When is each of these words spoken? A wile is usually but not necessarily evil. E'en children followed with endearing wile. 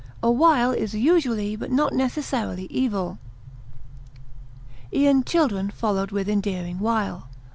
A 0.23 0.31
wile 0.31 0.71
is 0.71 0.95
usually 0.95 1.55
but 1.55 1.71
not 1.71 1.93
necessarily 1.93 2.65
evil. 2.71 3.19
E'en 4.91 5.23
children 5.23 5.69
followed 5.69 6.09
with 6.09 6.27
endearing 6.27 6.79
wile. 6.79 7.27